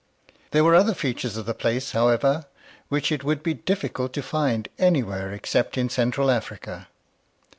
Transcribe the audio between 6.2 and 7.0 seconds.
Africa.